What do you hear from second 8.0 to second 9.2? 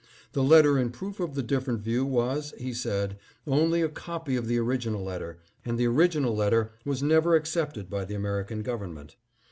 the American Government.